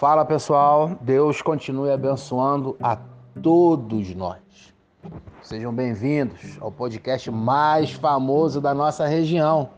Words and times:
Fala 0.00 0.24
pessoal, 0.24 0.92
Deus 1.02 1.42
continue 1.42 1.90
abençoando 1.90 2.74
a 2.82 2.96
todos 3.42 4.14
nós. 4.14 4.72
Sejam 5.42 5.74
bem-vindos 5.74 6.56
ao 6.58 6.72
podcast 6.72 7.30
mais 7.30 7.92
famoso 7.92 8.62
da 8.62 8.72
nossa 8.72 9.06
região, 9.06 9.68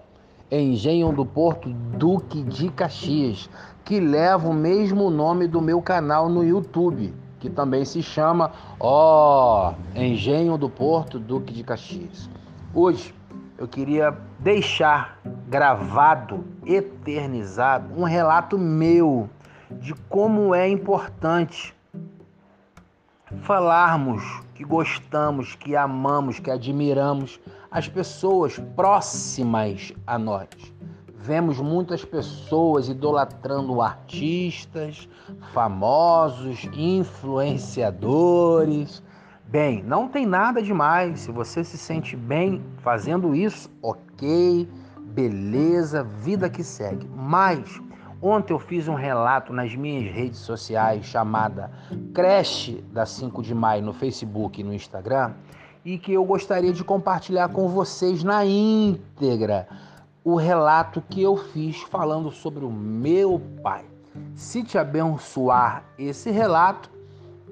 Engenho 0.49 1.11
do 1.11 1.27
Porto 1.27 1.71
Duque 1.71 2.41
de 2.45 2.71
Caxias, 2.71 3.51
que 3.85 3.99
leva 3.99 4.49
o 4.49 4.55
mesmo 4.55 5.11
nome 5.11 5.49
do 5.49 5.61
meu 5.61 5.83
canal 5.83 6.29
no 6.29 6.45
YouTube, 6.45 7.13
que 7.41 7.51
também 7.51 7.85
se 7.85 8.01
chama 8.01 8.53
Ó 8.79 9.73
oh, 9.73 9.99
Engenho 9.99 10.57
do 10.57 10.71
Porto 10.71 11.19
Duque 11.19 11.53
de 11.53 11.65
Caxias. 11.65 12.31
Hoje 12.73 13.13
eu 13.59 13.67
queria 13.67 14.17
deixar 14.39 15.19
gravado, 15.49 16.45
eternizado, 16.65 17.93
um 18.01 18.05
relato 18.05 18.57
meu 18.57 19.29
de 19.81 19.95
como 20.09 20.55
é 20.55 20.69
importante 20.69 21.75
falarmos 23.41 24.23
que 24.55 24.65
gostamos, 24.65 25.55
que 25.55 25.75
amamos, 25.75 26.39
que 26.39 26.51
admiramos 26.51 27.41
as 27.71 27.89
pessoas 27.89 28.59
próximas 28.77 29.95
a 30.07 30.19
nós. 30.19 30.49
Vemos 31.19 31.59
muitas 31.61 32.05
pessoas 32.05 32.89
idolatrando 32.89 33.81
artistas, 33.81 35.09
famosos, 35.53 36.69
influenciadores. 36.75 39.03
Bem, 39.47 39.85
não 39.85 40.09
tem 40.09 40.27
nada 40.27 40.61
demais. 40.61 41.21
Se 41.21 41.31
você 41.31 41.63
se 41.63 41.79
sente 41.79 42.17
bem 42.17 42.61
fazendo 42.79 43.33
isso, 43.35 43.71
ok, 43.81 44.69
beleza, 45.01 46.03
vida 46.03 46.51
que 46.51 46.65
segue. 46.65 47.09
Mas 47.15 47.81
Ontem 48.23 48.53
eu 48.53 48.59
fiz 48.61 48.87
um 48.87 48.95
relato 48.95 49.53
nas 49.53 49.75
minhas 49.75 50.15
redes 50.15 50.39
sociais 50.39 51.05
chamada 51.05 51.73
Creche 52.15 52.81
da 52.93 53.05
5 53.05 53.43
de 53.43 53.53
Maio 53.53 53.83
no 53.83 53.93
Facebook 53.93 54.61
e 54.61 54.63
no 54.65 54.73
Instagram 54.73 55.33
e 55.85 55.99
que 55.99 56.13
eu 56.13 56.25
gostaria 56.25 56.73
de 56.73 56.85
compartilhar 56.85 57.49
com 57.49 57.67
vocês 57.67 58.23
na 58.23 58.45
íntegra 58.47 59.67
o 60.23 60.37
relato 60.37 61.03
que 61.11 61.21
eu 61.21 61.37
fiz 61.37 61.83
falando 61.83 62.31
sobre 62.31 62.65
o 62.65 62.71
meu 62.71 63.43
pai. 63.61 63.85
Se 64.37 64.63
te 64.63 64.79
abençoar 64.79 65.83
esse 65.99 66.31
relato, 66.31 66.89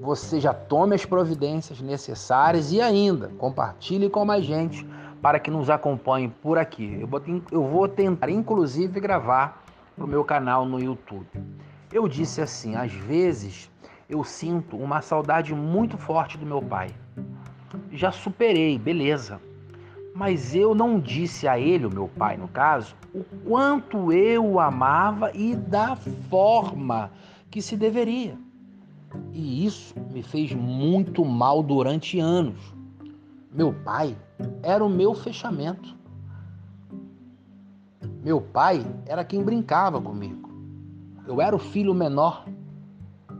você 0.01 0.39
já 0.39 0.55
tome 0.55 0.95
as 0.95 1.05
providências 1.05 1.81
necessárias 1.81 2.71
e 2.71 2.81
ainda 2.81 3.27
compartilhe 3.39 4.09
com 4.09 4.25
mais 4.25 4.45
gente 4.45 4.87
para 5.21 5.41
que 5.41 5.51
nos 5.51 5.69
acompanhe 5.69 6.29
por 6.41 6.59
aqui. 6.59 6.99
Eu 7.01 7.09
vou, 7.09 7.21
eu 7.51 7.65
vou 7.65 7.89
tentar, 7.89 8.31
inclusive, 8.31 9.01
gravar 9.01 9.65
para 9.95 10.05
o 10.05 10.09
meu 10.09 10.25
canal 10.25 10.65
no 10.65 10.81
YouTube. 10.81 11.27
Eu 11.93 12.09
disse 12.09 12.41
assim: 12.41 12.77
às 12.77 12.93
vezes 12.93 13.71
eu 14.09 14.25
sinto 14.25 14.77
uma 14.77 15.01
saudade 15.01 15.55
muito 15.55 15.97
forte 15.97 16.37
do 16.37 16.47
meu 16.47 16.61
pai. 16.61 16.91
Já 17.93 18.11
superei, 18.11 18.79
beleza. 18.79 19.41
Mas 20.15 20.55
eu 20.55 20.75
não 20.75 20.99
disse 20.99 21.47
a 21.47 21.59
ele, 21.59 21.87
o 21.87 21.95
meu 21.95 22.09
pai 22.09 22.37
no 22.37 22.49
caso, 22.49 22.97
o 23.15 23.23
quanto 23.49 24.13
eu 24.13 24.45
o 24.45 24.61
amava 24.61 25.31
e 25.33 25.55
da 25.55 25.97
forma 25.97 27.11
que 27.51 27.63
se 27.63 27.77
deveria. 27.77 28.37
E 29.33 29.65
isso 29.65 29.95
me 30.11 30.23
fez 30.23 30.53
muito 30.53 31.25
mal 31.25 31.63
durante 31.63 32.19
anos. 32.19 32.75
Meu 33.53 33.73
pai 33.73 34.17
era 34.63 34.85
o 34.85 34.89
meu 34.89 35.15
fechamento. 35.15 35.97
Meu 38.23 38.39
pai 38.39 38.85
era 39.07 39.25
quem 39.25 39.43
brincava 39.43 40.01
comigo. 40.01 40.51
Eu 41.27 41.41
era 41.41 41.57
o 41.57 41.59
filho 41.59 41.95
menor. 41.95 42.45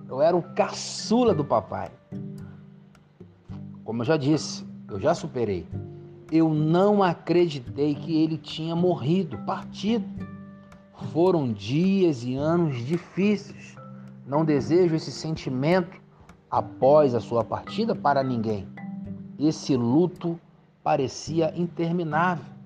Eu 0.09 0.23
era 0.23 0.35
o 0.35 0.43
caçula 0.43 1.35
do 1.35 1.45
papai. 1.45 1.91
Como 3.85 4.01
eu 4.01 4.07
já 4.07 4.17
disse, 4.17 4.65
eu 4.89 4.99
já 4.99 5.15
superei. 5.15 5.67
Eu 6.33 6.49
não 6.49 7.03
acreditei 7.03 7.95
que 7.95 8.23
ele 8.23 8.39
tinha 8.39 8.75
morrido, 8.75 9.37
partido. 9.39 10.07
Foram 11.13 11.53
dias 11.53 12.25
e 12.25 12.35
anos 12.35 12.77
difíceis. 12.87 13.77
Não 14.27 14.45
desejo 14.45 14.95
esse 14.95 15.13
sentimento 15.13 16.01
após 16.51 17.15
a 17.15 17.21
sua 17.21 17.45
partida 17.45 17.95
para 17.95 18.23
ninguém. 18.23 18.67
Esse 19.39 19.77
luto 19.77 20.41
parecia 20.83 21.53
interminável. 21.57 22.60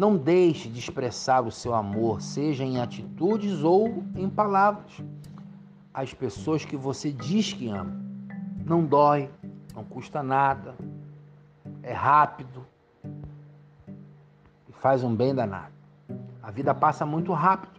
Não 0.00 0.16
deixe 0.16 0.66
de 0.66 0.78
expressar 0.78 1.42
o 1.46 1.50
seu 1.50 1.74
amor, 1.74 2.22
seja 2.22 2.64
em 2.64 2.80
atitudes 2.80 3.62
ou 3.62 4.02
em 4.16 4.30
palavras. 4.30 4.90
As 5.92 6.14
pessoas 6.14 6.64
que 6.64 6.74
você 6.74 7.12
diz 7.12 7.52
que 7.52 7.68
ama. 7.68 8.00
Não 8.64 8.82
dói, 8.82 9.28
não 9.74 9.84
custa 9.84 10.22
nada, 10.22 10.74
é 11.82 11.92
rápido 11.92 12.64
e 14.66 14.72
faz 14.72 15.04
um 15.04 15.14
bem 15.14 15.34
danado. 15.34 15.74
A 16.42 16.50
vida 16.50 16.74
passa 16.74 17.04
muito 17.04 17.34
rápido 17.34 17.78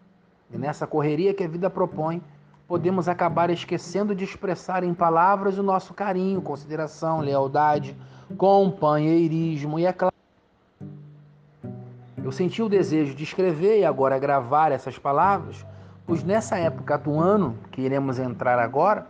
e 0.54 0.60
nessa 0.60 0.86
correria 0.86 1.34
que 1.34 1.44
a 1.44 1.48
vida 1.48 1.72
propõe, 1.72 2.22
podemos 2.68 3.10
acabar 3.10 3.50
esquecendo 3.50 4.14
de 4.14 4.26
expressar 4.26 4.84
em 4.84 4.94
palavras 4.94 5.58
o 5.58 5.64
nosso 5.64 5.92
carinho, 5.92 6.40
consideração, 6.40 7.20
lealdade, 7.20 7.98
companheirismo 8.38 9.80
e, 9.80 9.88
é 9.88 9.92
claro, 9.92 10.11
eu 12.24 12.32
senti 12.32 12.62
o 12.62 12.70
desejo 12.70 13.16
de 13.16 13.24
escrever 13.24 13.80
e 13.80 13.86
agora 13.86 14.20
gravar 14.20 14.72
essas 14.72 14.98
palavras, 14.98 15.66
pois 16.06 16.24
nessa 16.24 16.58
época 16.58 16.98
do 16.98 17.20
ano 17.20 17.58
que 17.72 17.82
iremos 17.82 18.20
entrar 18.20 18.60
agora, 18.60 19.08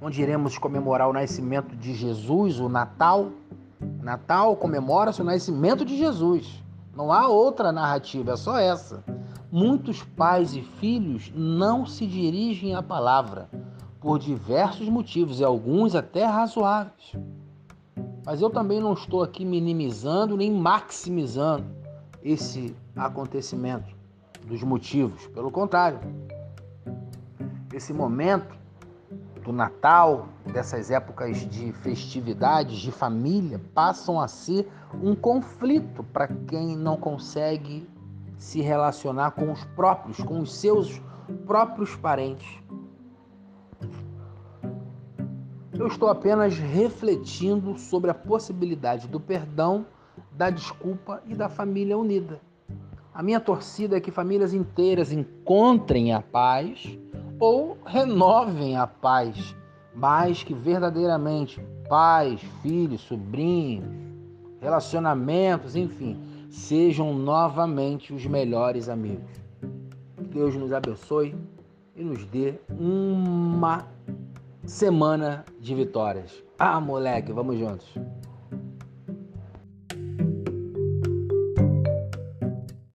onde 0.00 0.20
iremos 0.20 0.58
comemorar 0.58 1.08
o 1.08 1.12
nascimento 1.12 1.74
de 1.74 1.94
Jesus, 1.94 2.60
o 2.60 2.68
Natal, 2.68 3.30
Natal 4.02 4.54
comemora-se 4.56 5.22
o 5.22 5.24
nascimento 5.24 5.84
de 5.84 5.96
Jesus. 5.96 6.62
Não 6.94 7.12
há 7.12 7.28
outra 7.28 7.72
narrativa, 7.72 8.32
é 8.32 8.36
só 8.36 8.58
essa. 8.58 9.02
Muitos 9.50 10.02
pais 10.02 10.54
e 10.54 10.62
filhos 10.62 11.32
não 11.34 11.86
se 11.86 12.06
dirigem 12.06 12.74
à 12.74 12.82
palavra 12.82 13.48
por 14.00 14.18
diversos 14.18 14.88
motivos 14.88 15.40
e 15.40 15.44
alguns 15.44 15.94
até 15.94 16.24
razoáveis. 16.26 17.14
Mas 18.26 18.42
eu 18.42 18.50
também 18.50 18.80
não 18.80 18.92
estou 18.92 19.22
aqui 19.22 19.44
minimizando 19.44 20.36
nem 20.36 20.50
maximizando 20.50 21.77
esse 22.22 22.76
acontecimento 22.96 23.96
dos 24.44 24.62
motivos. 24.62 25.26
Pelo 25.28 25.50
contrário, 25.50 26.00
esse 27.72 27.92
momento 27.92 28.56
do 29.42 29.52
Natal, 29.52 30.28
dessas 30.52 30.90
épocas 30.90 31.38
de 31.48 31.72
festividades, 31.72 32.78
de 32.78 32.92
família, 32.92 33.60
passam 33.74 34.20
a 34.20 34.28
ser 34.28 34.70
um 35.02 35.14
conflito 35.14 36.02
para 36.04 36.28
quem 36.28 36.76
não 36.76 36.96
consegue 36.96 37.88
se 38.36 38.60
relacionar 38.60 39.32
com 39.32 39.50
os 39.52 39.64
próprios, 39.64 40.18
com 40.18 40.40
os 40.40 40.54
seus 40.54 41.00
próprios 41.46 41.94
parentes. 41.96 42.48
Eu 45.72 45.86
estou 45.86 46.08
apenas 46.08 46.58
refletindo 46.58 47.78
sobre 47.78 48.10
a 48.10 48.14
possibilidade 48.14 49.06
do 49.06 49.20
perdão 49.20 49.86
da 50.32 50.50
desculpa 50.50 51.22
e 51.26 51.34
da 51.34 51.48
família 51.48 51.96
unida. 51.96 52.40
A 53.12 53.22
minha 53.22 53.40
torcida 53.40 53.96
é 53.96 54.00
que 54.00 54.10
famílias 54.10 54.54
inteiras 54.54 55.10
encontrem 55.10 56.12
a 56.12 56.22
paz 56.22 56.98
ou 57.40 57.76
renovem 57.84 58.76
a 58.76 58.86
paz, 58.86 59.56
mas 59.94 60.44
que 60.44 60.54
verdadeiramente 60.54 61.60
pais, 61.88 62.40
filhos, 62.62 63.00
sobrinhos, 63.00 63.88
relacionamentos, 64.60 65.74
enfim, 65.74 66.16
sejam 66.50 67.12
novamente 67.14 68.12
os 68.12 68.24
melhores 68.26 68.88
amigos. 68.88 69.30
Deus 70.30 70.54
nos 70.54 70.72
abençoe 70.72 71.34
e 71.96 72.04
nos 72.04 72.24
dê 72.26 72.54
uma 72.70 73.88
semana 74.64 75.44
de 75.58 75.74
vitórias. 75.74 76.44
Ah, 76.58 76.80
moleque, 76.80 77.32
vamos 77.32 77.58
juntos. 77.58 77.92